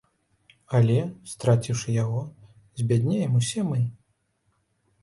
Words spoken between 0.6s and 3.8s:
Але, страціўшы яго, збяднеем усе мы.